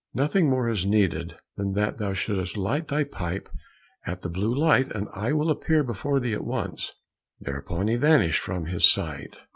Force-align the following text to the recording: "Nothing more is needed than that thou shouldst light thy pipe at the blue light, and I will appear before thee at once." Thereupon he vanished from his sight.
"Nothing 0.15 0.49
more 0.49 0.67
is 0.67 0.83
needed 0.83 1.35
than 1.57 1.73
that 1.73 1.99
thou 1.99 2.13
shouldst 2.13 2.57
light 2.57 2.87
thy 2.87 3.03
pipe 3.03 3.47
at 4.03 4.23
the 4.23 4.29
blue 4.29 4.51
light, 4.51 4.89
and 4.93 5.07
I 5.13 5.31
will 5.31 5.51
appear 5.51 5.83
before 5.83 6.19
thee 6.19 6.33
at 6.33 6.43
once." 6.43 6.91
Thereupon 7.39 7.87
he 7.87 7.97
vanished 7.97 8.39
from 8.41 8.65
his 8.65 8.91
sight. 8.91 9.41